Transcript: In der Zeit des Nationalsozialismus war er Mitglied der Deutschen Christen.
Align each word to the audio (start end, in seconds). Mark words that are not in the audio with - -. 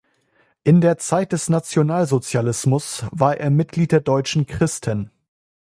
In 0.63 0.81
der 0.81 0.97
Zeit 0.97 1.31
des 1.31 1.47
Nationalsozialismus 1.47 3.05
war 3.11 3.37
er 3.37 3.51
Mitglied 3.51 3.91
der 3.91 4.01
Deutschen 4.01 4.47
Christen. 4.47 5.11